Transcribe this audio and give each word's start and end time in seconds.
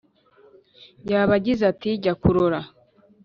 yaba 1.09 1.33
agize 1.39 1.63
ati: 1.71 1.89
“jya 2.03 2.13
kurora 2.21 2.59